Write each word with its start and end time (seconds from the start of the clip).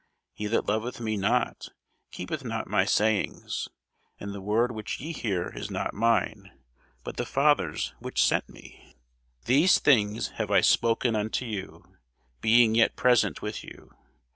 He 0.33 0.47
that 0.47 0.65
loveth 0.67 0.99
me 0.99 1.15
not 1.15 1.67
keepeth 2.09 2.43
not 2.43 2.65
my 2.65 2.85
sayings: 2.85 3.69
and 4.19 4.33
the 4.33 4.41
word 4.41 4.71
which 4.71 4.99
ye 4.99 5.13
hear 5.13 5.49
is 5.49 5.69
not 5.69 5.93
mine, 5.93 6.51
but 7.03 7.17
the 7.17 7.23
Father's 7.27 7.93
which 7.99 8.23
sent 8.23 8.49
me. 8.49 8.95
These 9.45 9.77
things 9.77 10.29
have 10.39 10.49
I 10.49 10.61
spoken 10.61 11.15
unto 11.15 11.45
you, 11.45 11.97
being 12.41 12.73
yet 12.73 12.95
present 12.95 13.43
with 13.43 13.63
you. 13.63 13.91